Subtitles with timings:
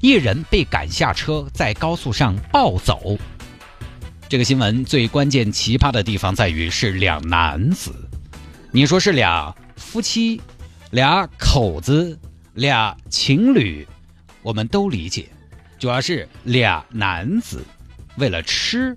[0.00, 3.16] 一人被赶下车，在高速上暴走。
[4.28, 7.94] 这个新闻最关键、奇葩的地方在于是两男子，
[8.72, 10.40] 你说是俩夫妻、
[10.90, 12.18] 俩口子、
[12.54, 13.86] 俩情侣，
[14.42, 15.28] 我们都理解，
[15.78, 17.64] 主要是俩男子
[18.16, 18.96] 为了吃。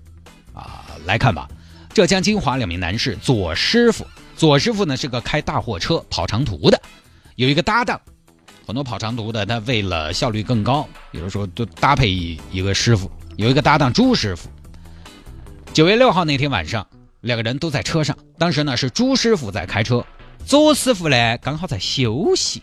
[0.52, 1.48] 啊，来看吧，
[1.94, 4.04] 浙江金华两名男士，左师傅，
[4.36, 6.82] 左师傅呢是个开大货车跑长途的，
[7.36, 7.98] 有一个搭档，
[8.70, 14.48] 很多跑长途的，他为了效率更高，比如说都搭配一一个师傅，有一个搭档朱师傅。
[15.72, 16.86] 九月六号那天晚上，
[17.20, 20.06] 两个人都在车上，当时呢是朱师傅在开车，
[20.46, 22.62] 左师傅呢刚好在休息，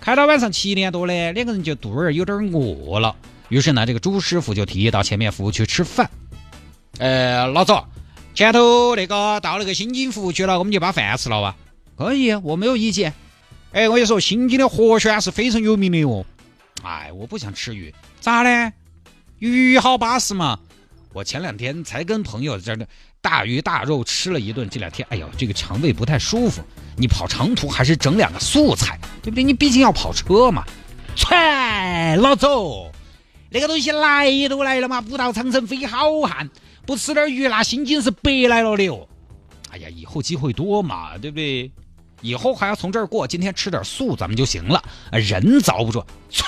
[0.00, 3.16] 开到晚上七点多呢，两个人就肚儿有点饿了，
[3.48, 6.08] 于是呢这个朱师傅就提议到前面服务区吃饭。
[6.98, 7.84] 呃，老左，
[8.32, 11.56] 前头那个到那个新津服务区了，我们就把饭吃了吧。
[11.96, 13.12] 可以，我没有意见。
[13.72, 16.24] 哎，我跟你说，新津的活鲜是非常有名的哟。
[16.82, 18.72] 哎，我不想吃鱼，咋呢？
[19.38, 20.58] 鱼好巴适嘛。
[21.12, 22.86] 我前两天才跟朋友在那
[23.20, 26.62] 大鱼大肉吃了一顿，这两天哎呦，这个肠胃不太舒服。
[26.96, 29.44] 你跑长途还是整两个素菜，对不对？
[29.44, 30.64] 你毕竟要跑车嘛。
[31.14, 32.90] 切，老周，
[33.50, 36.48] 那个东西来都来了嘛，不到长城非好汉。
[36.86, 39.06] 不吃点鱼，那心情是白来了的哟。
[39.70, 41.70] 哎呀，以后机会多嘛，对不对？
[42.20, 44.82] 以后还要从这儿过，今天吃点素咱们就行了。
[45.12, 46.44] 人遭不住，切，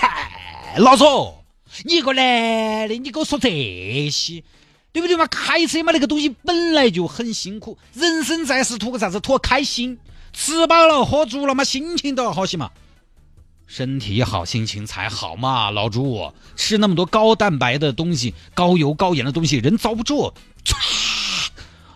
[0.77, 1.45] 老左，
[1.85, 3.49] 你一个男的，你给我说这
[4.11, 4.43] 些，
[4.93, 5.27] 对不对嘛？
[5.27, 9.21] 开车嘛，那个东西本来就很辛苦，人生在世图个啥子？
[9.21, 9.99] 图个开心，
[10.33, 12.71] 吃饱了喝足了嘛，心情都要好些嘛。
[13.67, 16.33] 身体好，心情才好嘛，老朱。
[16.57, 20.33] 吃那么多高蛋白的东西、高油高盐的东西，人遭不住。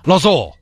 [0.05, 0.57] 老宋，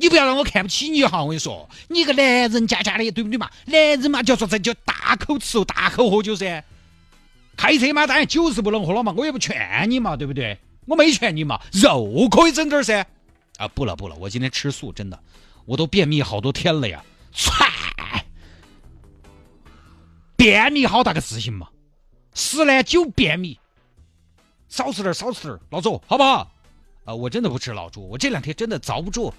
[0.00, 1.22] 你不要让我看不起你哈！
[1.22, 3.50] 我跟你说，你个男人家家的，对不对嘛？
[3.66, 6.64] 男人嘛，就说这叫大口吃肉大口喝酒噻。
[7.54, 10.58] 开车嘛，当然酒是不能喝了嘛，我也不劝你嘛，对不对？
[10.86, 13.06] 我没劝你嘛，肉可以整点噻。
[13.58, 15.20] 啊，不了不了，我今天吃素，真的，
[15.66, 17.04] 我都便秘好多天了呀。
[20.34, 21.68] 便秘好大个事情嘛，
[22.32, 23.60] 十来酒便秘，
[24.70, 26.50] 少吃点少吃点老朱好不好？
[27.04, 29.34] 啊，我真的不吃老朱，我这两天真的遭不住。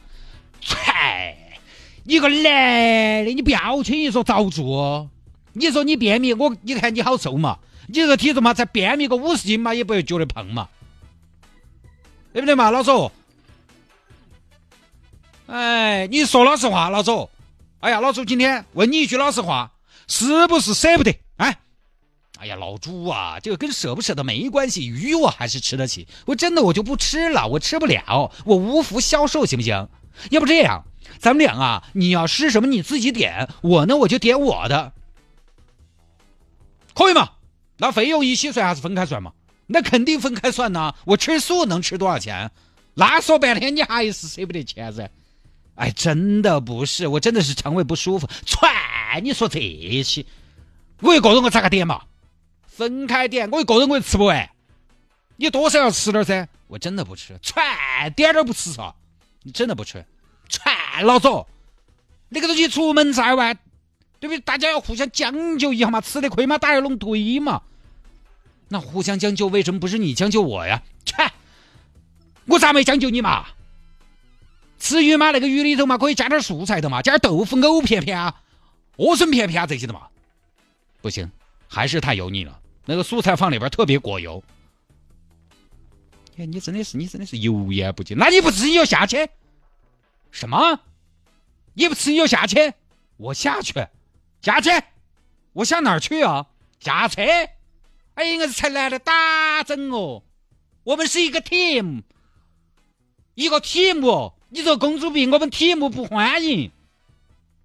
[0.66, 1.36] 嗨，
[2.04, 5.10] 你个男的，你不要轻易说遭不住。
[5.54, 10.70] 你说你便秘，我你看你好瘦嘛，你这个体重嘛，才便秘个五十斤嘛，也不会觉得胖嘛，
[12.32, 13.12] 对不对嘛，老周？
[15.48, 17.30] 哎，你说老实话，老周。
[17.82, 19.72] 哎呀，老周，今天问你一句老实话。
[20.08, 21.20] 是不是舍不得？
[21.38, 21.58] 哎，
[22.38, 26.06] 哎呀，老朱啊，这个跟舍不舍得没关系，鱼我还是吃得起。
[26.26, 29.88] 我真的我就不吃了，我吃不了，我无福消受，行不行？
[30.30, 30.86] 要不这样，
[31.20, 34.94] 咱们俩啊，你要吃什么你自己点，我呢我就点我的，
[36.94, 37.32] 可以吗？
[37.78, 39.34] 那费用一起算还是分开算嘛？
[39.68, 40.94] 那肯定分开算呐。
[41.06, 42.52] 我吃素能吃多少钱？
[42.94, 45.10] 那说半天你还是舍不得钱噻。
[45.76, 48.28] 哎，真的不是，我真的是肠胃不舒服。
[48.46, 49.60] 串，你说这
[50.04, 50.26] 些，
[51.00, 52.02] 我一个人我咋个点嘛？
[52.68, 54.50] 分开点，我一个人我也吃不完。
[55.38, 56.48] 你多少要吃点噻？
[56.68, 57.66] 我真的不吃，串
[58.14, 58.94] 点都不吃啥。
[59.44, 60.06] 你真的不吃，
[60.50, 61.48] 串老左，
[62.30, 63.54] 那个东西出门在外，
[64.20, 64.40] 对不对？
[64.40, 67.62] 大家要互相将就一下嘛，吃的亏嘛，打一拢堆嘛。
[68.68, 70.82] 那互相将就，为什么不是你将就我呀？
[71.06, 71.16] 切，
[72.46, 73.48] 我咋没将就你嘛？
[74.80, 78.42] 吃鱼嘛，那个鱼里头嘛，可以加点素菜的嘛，加点豆腐、藕片片啊、
[78.98, 80.08] 莴笋片片啊这些的嘛。
[81.02, 81.30] 不行，
[81.68, 82.60] 还是太油腻了。
[82.86, 84.44] 那个素菜放里边特别过油。
[86.38, 88.18] 哎，你真的是，你真的是油盐不进。
[88.18, 89.28] 那你不吃你要下去？
[90.32, 90.80] 什么？
[91.74, 92.74] 你不吃你就下去？
[93.18, 93.74] 我下去，
[94.42, 94.72] 下去，
[95.54, 96.48] 我下哪儿去啊？
[96.80, 97.22] 下车。
[98.16, 100.24] 哎呀，我是才来的打整哦。
[100.84, 102.02] 我们是一个 team，
[103.36, 104.34] 一个 team。
[104.50, 106.72] 你这公主病，我们 team 不欢迎。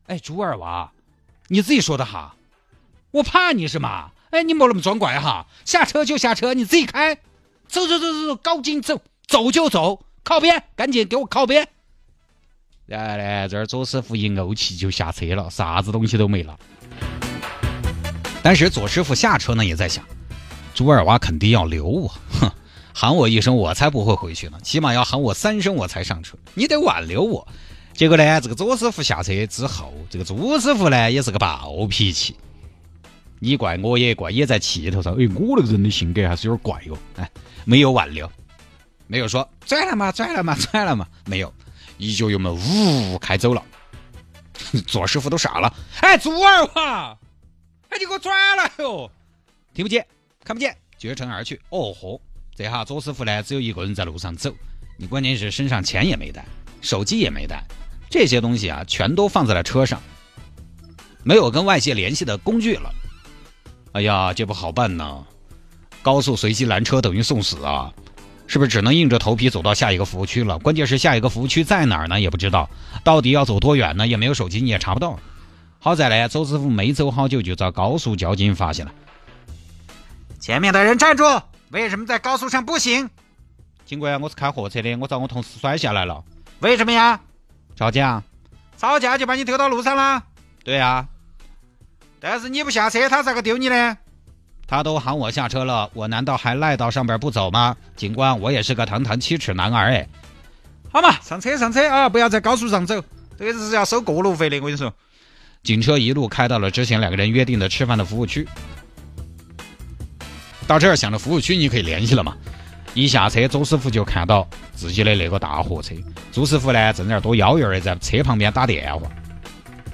[0.06, 0.92] 哎，猪二娃，
[1.48, 2.36] 你自己说的哈，
[3.10, 4.12] 我怕你是吗？
[4.30, 7.16] 哎，你莫那么装怪哈，下车就下车，你自己开，
[7.66, 11.68] 走走走走走，赶紧走，走就走，靠边，赶紧给我靠边。
[12.86, 16.56] 然后呢，这儿左师傅一怄气就下车了，啥子东西都没了。
[18.42, 20.04] 当时左师傅下车呢，也在想，
[20.72, 22.08] 朱二娃肯定要留我，
[22.40, 22.48] 哼，
[22.94, 26.38] 喊我一声，我才不会回去呢，起码要喊我三声我才上车。
[26.54, 27.46] 你得挽留我。
[27.92, 32.36] 结果呢，这个左师傅下车之后，这个朱师傅呢也是个暴脾气。
[33.40, 35.12] 你怪我也怪，也在气头上。
[35.14, 36.96] 哎，我那个人的性格还是有点怪哦。
[37.16, 37.28] 哎，
[37.64, 38.30] 没有挽留，
[39.08, 41.52] 没有说转了嘛，转了嘛，转了嘛，没有，
[41.98, 43.62] 一脚油门呜开走了。
[44.86, 45.72] 左师傅都傻了。
[46.00, 47.16] 哎，猪儿哇！
[47.88, 49.10] 哎，你给我转了哟！
[49.74, 50.06] 听不见，
[50.42, 51.60] 看不见，绝尘而去。
[51.68, 52.20] 哦吼，
[52.54, 54.52] 这下左师傅呢，只有一个人在路上走。
[54.96, 56.44] 你关键是身上钱也没带，
[56.80, 57.62] 手机也没带，
[58.10, 60.00] 这些东西啊，全都放在了车上，
[61.22, 62.90] 没有跟外界联系的工具了。
[63.92, 65.24] 哎呀，这不好办呢！
[66.02, 67.92] 高速随机拦车等于送死啊！
[68.46, 70.58] 是不是只能硬着头皮走到下一个服务区了？
[70.58, 72.20] 关键是下一个服务区在哪儿呢？
[72.20, 72.68] 也不知道，
[73.02, 74.06] 到底要走多远呢？
[74.06, 75.18] 也没有手机，你也查不到。
[75.78, 78.92] 好在呢，周师傅没走好久就遭高速交警发现了。
[80.40, 81.24] 前面的人站住！
[81.70, 83.10] 为什么在高速上不行？
[83.84, 86.22] 警官，我是开货车的，我遭我同事摔下来了。
[86.60, 87.20] 为什么呀？
[87.76, 88.22] 吵架。
[88.78, 90.22] 吵架就把你丢到路上了？
[90.62, 91.06] 对呀。
[92.20, 93.98] 但是你不下车，他咋个丢你呢？
[94.66, 97.76] 他都喊我下车了，我难道还赖到上边不走吗？
[97.94, 100.06] 警官，我也是个堂堂七尺男儿哎。
[100.90, 102.08] 好嘛，上车上车啊！
[102.08, 103.00] 不要在高速上走，
[103.38, 104.56] 这个是要收过路费的。
[104.58, 104.92] 我跟你说，
[105.62, 108.48] 警车一路开到了之前两个人约定的吃饭的服务区。
[110.66, 112.36] 到这儿想着服务区你可以联系了嘛？
[112.94, 115.94] 一下车，周师傅就看到自己的那个大货车，
[116.32, 119.06] 朱师傅呢正在那儿多妖艳的在车旁边打电话。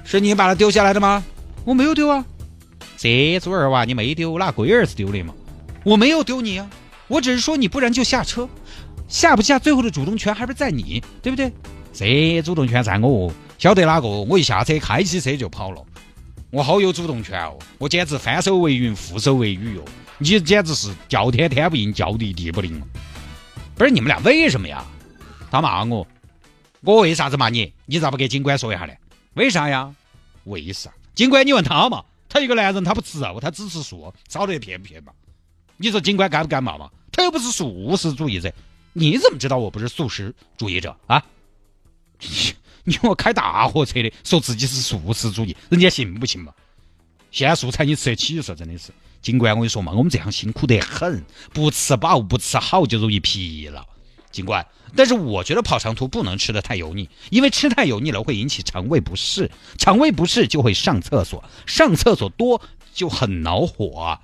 [0.03, 1.23] 是你把他丢下来的吗？
[1.65, 2.25] 我没有丢啊，
[3.03, 5.33] 这猪儿娃你没丢，那龟儿是丢的嘛？
[5.83, 6.69] 我没有丢你啊，
[7.09, 8.47] 我只是说你不然就下车，
[9.09, 11.51] 下不下最后的主动权还不是在你，对不对？
[11.91, 14.07] 这主动权在我，晓得哪个？
[14.07, 15.83] 我一下车开起车就跑了，
[16.49, 19.83] 我好有主动权哦，我简直翻手为云，覆手为雨哦，
[20.17, 22.81] 你简直是叫天天不应，叫地地不灵。
[23.75, 24.81] 不是你们俩为什么呀？
[25.51, 26.07] 他骂我，
[26.79, 27.73] 我为啥子骂你？
[27.85, 28.93] 你咋不给警官说一下呢？
[29.33, 29.93] 为啥呀？
[30.45, 30.89] 为啥？
[31.13, 32.01] 警官，你问他嘛？
[32.33, 35.13] 他一个男人，他不吃肉，他只吃素，烧得骗不片嘛？
[35.77, 36.89] 你说警官敢不敢骂嘛？
[37.11, 38.51] 他又不是素食主义者，
[38.93, 41.23] 你怎么知道我不是素食主义者啊？
[42.19, 42.27] 你
[42.85, 46.51] 你我开大货车的，说自己是素食主义，人家信不信嘛？
[47.29, 48.55] 现在素菜你吃得起嗦？
[48.55, 48.91] 真的是，
[49.21, 53.87] 警官，我跟你说嘛，我们这样辛苦得很，不吃饱不吃好就容易疲劳。
[54.33, 54.65] 警官，
[54.95, 62.59] 但是我觉得跑长途不能吃的太油腻，因为吃太油腻了会引起肠胃不适，肠胃不适就会上厕所，上厕所多
[62.93, 64.19] 就很恼火。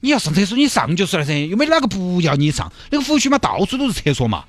[0.00, 4.44] 你要上厕所你上就是了噻，又没哪个不要你上，那个服务区嘛到处都是厕所嘛，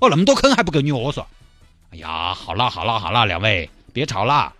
[0.00, 1.24] 哦那么多坑还不够你啰嗦。
[1.90, 4.54] 哎呀，好了好了好了，两位别吵了。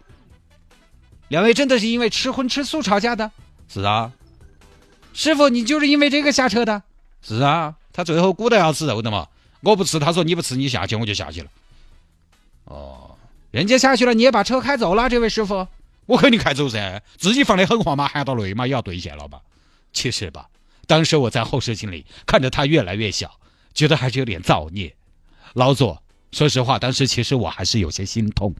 [1.29, 3.33] 两位真的是因为吃荤吃素吵架的？
[3.69, 4.13] 是啊。
[5.13, 6.83] 师傅，你就是因为这个下车的？
[7.21, 7.75] 是啊。
[7.93, 9.29] 他最后鼓捣要吃肉的嘛，
[9.61, 11.51] 我不吃，他说你不吃你下去，我就下去了。
[12.65, 13.17] 哦，
[13.51, 15.67] 人家下去了，你也把车开走了，这位师傅，
[16.07, 19.41] 我肯定开走噻，自己放的狠话嘛，含到泪嘛，也要兑现了吧？
[19.93, 20.49] 其实吧，
[20.87, 23.41] 当时我在后视镜里看着他越来越小，
[23.75, 24.95] 觉得还是有点造孽。
[25.55, 28.55] 老左，说实话，当时其实我还是有些心痛。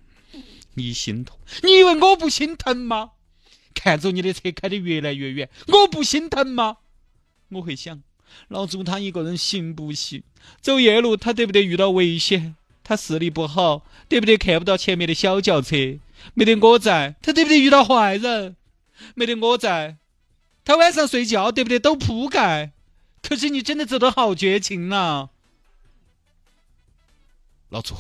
[0.75, 1.39] 你心痛？
[1.63, 3.11] 你以为我不心疼吗？
[3.75, 6.79] 看着你的车开得越来越远，我不心疼吗？
[7.51, 8.03] 我会想。
[8.49, 10.23] 老祖他一个人行不行？
[10.61, 12.57] 走夜路他得不得遇到危险？
[12.85, 15.99] 他视力不好，得不得看不到前面的小轿车？
[16.35, 18.57] 没得我在，他得不得遇到坏人？
[19.15, 19.97] 没得我在，
[20.65, 22.73] 他晚上睡觉得不得抖铺盖？
[23.23, 25.29] 可是你真的走得好绝情呐！
[27.69, 27.95] 老祖，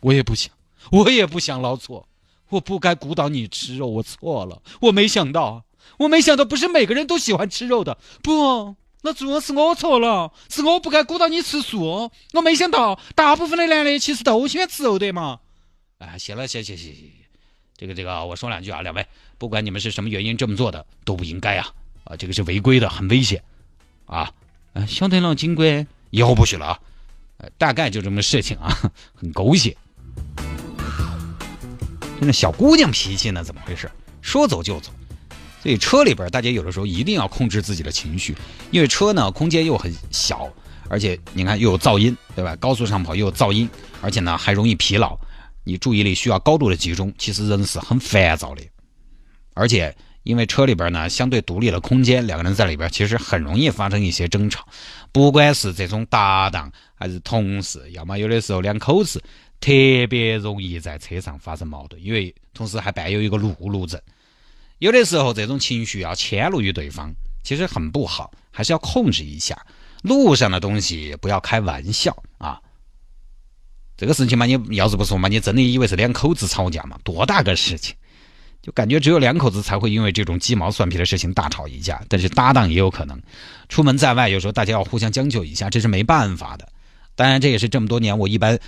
[0.00, 0.52] 我也不想，
[0.90, 2.04] 我也不想老祖，
[2.50, 5.64] 我不该鼓捣你吃肉，我错了，我没想到，
[6.00, 8.76] 我没想到，不是每个人都喜欢吃肉的，不。
[9.02, 12.10] 那主要是我错了，是我不该鼓捣你吃素。
[12.32, 15.40] 我没想到，大部分的男的其实都喜欢吃肉的嘛。
[15.98, 17.10] 哎，行了，行行行行，
[17.76, 19.06] 这个这个，我说两句啊，两位，
[19.38, 21.68] 不管你们是什么原因这么做的，都不应该啊
[22.04, 23.42] 啊，这个是违规的，很危险
[24.06, 24.32] 啊。
[24.74, 26.80] 嗯，晓得了，警官，以后不许了啊。
[27.58, 28.70] 大概就这么个事情啊，
[29.14, 29.76] 很狗血。
[32.20, 33.42] 那小姑娘脾气呢？
[33.42, 33.90] 怎么回事？
[34.20, 34.92] 说走就走。
[35.62, 38.34] 所以车里边，大家有的时候一定要控制自己的情绪，
[38.72, 40.52] 因为车呢空间又很小，
[40.88, 42.56] 而且你看又有噪音，对吧？
[42.56, 45.16] 高速上跑又有噪音，而且呢还容易疲劳，
[45.62, 48.62] 你注意力需要高度的集中，其实人是很烦躁的。
[49.54, 54.66] 而且因为车里边呢相对独立的空间，两个人在里边其实很容易发生一些争吵，
[55.12, 59.22] 不管是这种搭档还是同事，要么有的时候两口子
[59.60, 59.70] 特
[60.10, 64.00] 别容易在车上发生矛盾，因为同时还伴有一个路怒症。
[64.82, 69.56] 有的时候，这种情绪要迁怒于对方，其实很不好，还是要控制一下。
[70.02, 72.60] 路上的东西不要开玩笑啊。
[73.96, 76.98] 这个事情嘛，你要是不说嘛，你真的以为是两口子吵架嘛？
[77.04, 77.94] 多大个事情？
[78.60, 83.16] 就感觉只有两口子才会因为这种鸡毛蒜皮的事情大吵一架，但是搭档也有可能。
[83.68, 86.68] 出门在外，有时候大家要互相将就一下，这是没办法的。
[87.14, 88.58] 当然，这也是这么多年我一般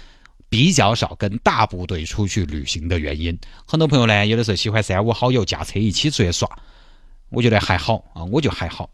[0.54, 3.37] 比较少跟大部队出去旅行的原因。
[3.66, 6.49] 很多朋友呢，有的时候喜欢三五好友驾车一起出去耍，
[7.30, 8.88] 我觉得还好啊，我就还好。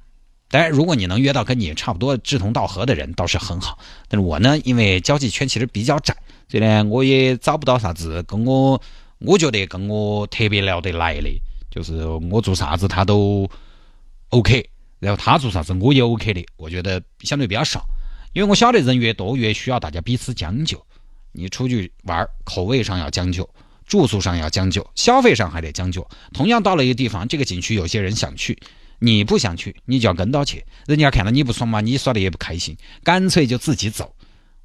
[0.49, 3.79] 当然，如果你能约到跟你差不多志同道合的人，倒是很好。
[4.09, 6.17] 但是我呢，因为交际圈其实比较窄，
[6.49, 8.81] 所以呢，我也找不到啥子跟我。
[9.19, 13.47] 我觉得跟我特别聊得来的，就是我做啥子他都
[14.31, 14.67] OK，
[14.99, 16.43] 然后他做啥子我也 OK 的。
[16.57, 17.85] 我觉得相对比较少，
[18.33, 20.83] 因为我晓得人越多越需要大家彼此将就。
[21.33, 23.49] 你出去玩，口味上要将就，
[23.87, 26.07] 住宿上要将就，消费上还得将就。
[26.33, 28.59] 同样到了一个地方，这个景区有些人想去，
[28.99, 30.65] 你不想去，你就要跟到去。
[30.87, 34.15] 人家看到你不爽嘛，你耍的也不开心，干脆就自己走。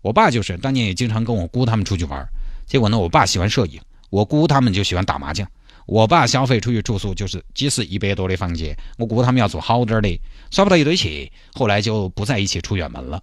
[0.02, 2.24] 我爸就是当年也经常跟我姑他们出去玩，
[2.68, 3.82] 结果呢，我爸喜欢摄影。
[4.12, 5.50] 我姑他们就喜欢打麻将，
[5.88, 13.22] 我爸消费出去住宿就是即使一百多的房间，我姑他们要住好点的，耍不到一堆去，后来就不在一起出远门了。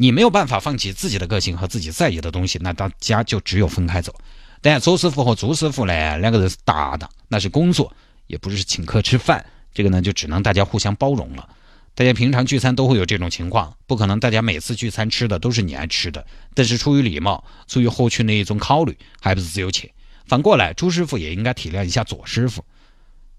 [0.00, 4.14] 你没有办法放弃自己的个性和自己在意的东西，那大家就只有分开走。
[4.60, 7.92] 但周师傅和朱师傅呢，两个人是搭档，那是工作，
[8.28, 11.48] 也不是请客吃饭，这个呢就只能大家互相包容了。
[11.96, 16.24] 大家平常聚餐都会有这种情况，不可能大家每次聚餐吃的都是你爱吃的，
[16.54, 19.90] 但是出于礼貌，出于合群的一种考虑，还不是只有钱。
[20.26, 22.64] 反过来，朱师傅也应该体谅一下左师傅。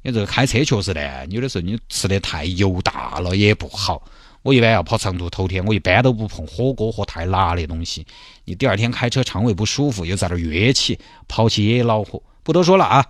[0.02, 4.04] 因为这个开车确实呢，有的时候你吃的太油大了也不好。
[4.42, 8.06] 我一般要跑长途，头天我一般都不碰火锅和太辣的东西。
[8.46, 12.22] 你第二天开车肠胃不舒服，又在那儿约起，跑起也恼火。
[12.44, 13.06] 不多说了啊。